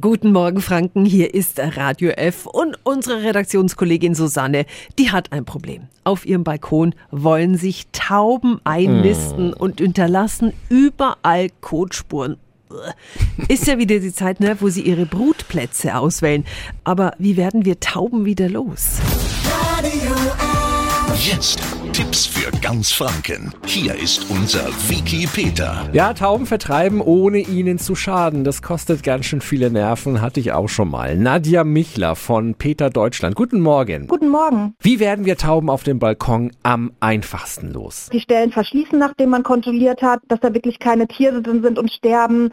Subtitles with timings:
[0.00, 1.06] Guten Morgen, Franken.
[1.06, 4.66] Hier ist Radio F und unsere Redaktionskollegin Susanne,
[4.98, 5.84] die hat ein Problem.
[6.04, 9.54] Auf ihrem Balkon wollen sich Tauben einnisten mm.
[9.54, 12.36] und hinterlassen überall Kotspuren.
[13.48, 16.44] Ist ja wieder die Zeit, ne, wo sie ihre Brutplätze auswählen.
[16.84, 18.98] Aber wie werden wir Tauben wieder los?
[19.78, 21.26] Radio F.
[21.26, 21.60] Jetzt
[21.92, 23.54] Tipps für ganz Franken.
[23.64, 25.88] Hier ist unser Wiki Peter.
[25.92, 28.42] Ja, Tauben vertreiben, ohne ihnen zu schaden.
[28.42, 31.16] Das kostet ganz schön viele Nerven, hatte ich auch schon mal.
[31.16, 33.36] Nadja Michler von Peter Deutschland.
[33.36, 34.08] Guten Morgen.
[34.08, 34.74] Guten Morgen.
[34.80, 38.08] Wie werden wir Tauben auf dem Balkon am einfachsten los?
[38.12, 41.92] Die Stellen verschließen, nachdem man kontrolliert hat, dass da wirklich keine Tiere drin sind und
[41.92, 42.50] sterben.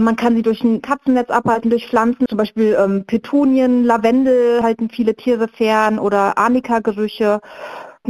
[0.00, 4.88] Man kann sie durch ein Katzennetz abhalten, durch Pflanzen, zum Beispiel ähm, Petunien, Lavendel halten
[4.88, 7.40] viele Tiere fern oder Arnika-Gerüche.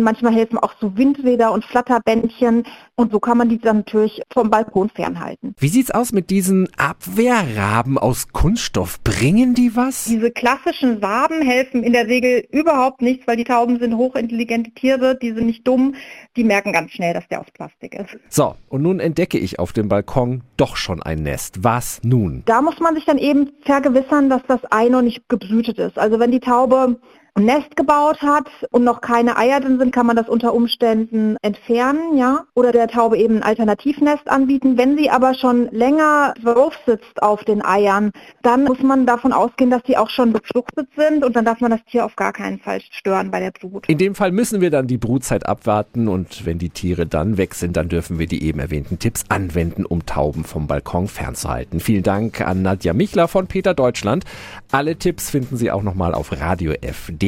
[0.03, 4.51] Manchmal helfen auch so Windräder und Flatterbändchen und so kann man die dann natürlich vom
[4.51, 5.55] Balkon fernhalten.
[5.59, 9.01] Wie sieht's aus mit diesen Abwehrraben aus Kunststoff?
[9.03, 10.05] Bringen die was?
[10.05, 15.17] Diese klassischen Waben helfen in der Regel überhaupt nichts, weil die Tauben sind hochintelligente Tiere,
[15.17, 15.95] die sind nicht dumm,
[16.37, 18.17] die merken ganz schnell, dass der aus Plastik ist.
[18.29, 21.65] So, und nun entdecke ich auf dem Balkon doch schon ein Nest.
[21.65, 22.43] Was nun?
[22.47, 25.99] Da muss man sich dann eben vergewissern, dass das Ei noch nicht gebrütet ist.
[25.99, 26.99] Also wenn die Taube
[27.39, 31.37] ein Nest gebaut hat und noch keine Eier drin sind, kann man das unter Umständen
[31.43, 34.77] entfernen, ja, oder der Taube eben ein Alternativnest anbieten.
[34.77, 38.11] Wenn sie aber schon länger drauf sitzt auf den Eiern,
[38.43, 41.71] dann muss man davon ausgehen, dass sie auch schon befruchtet sind und dann darf man
[41.71, 43.89] das Tier auf gar keinen Fall stören bei der Brut.
[43.89, 47.55] In dem Fall müssen wir dann die Brutzeit abwarten und wenn die Tiere dann weg
[47.55, 51.81] sind, dann dürfen wir die eben erwähnten Tipps anwenden, um Tauben vom Balkon fernzuhalten.
[51.81, 54.25] Vielen Dank an Nadja Michler von Peter Deutschland.
[54.73, 57.28] Alle Tipps finden Sie auch nochmal auf radiof.de